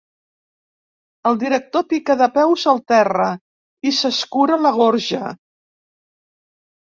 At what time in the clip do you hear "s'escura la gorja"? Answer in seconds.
3.99-5.23